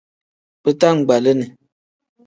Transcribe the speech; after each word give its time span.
Bitangbalini. 0.63 1.45